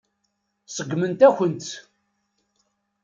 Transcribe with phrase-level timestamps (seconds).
[0.75, 1.73] Seggment-akent-tt.